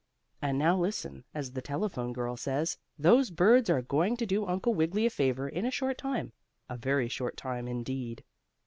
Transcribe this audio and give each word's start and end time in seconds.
And 0.41 0.57
now 0.57 0.75
listen, 0.79 1.25
as 1.31 1.51
the 1.51 1.61
telephone 1.61 2.11
girl 2.11 2.35
says, 2.35 2.79
those 2.97 3.29
birds 3.29 3.69
are 3.69 3.83
going 3.83 4.17
to 4.17 4.25
do 4.25 4.47
Uncle 4.47 4.73
Wiggily 4.73 5.05
a 5.05 5.11
favor 5.11 5.47
in 5.47 5.63
a 5.63 5.69
short 5.69 5.99
time 5.99 6.33
a 6.67 6.75
very 6.75 7.07
short 7.07 7.37
time 7.37 7.67
indeed. 7.67 8.23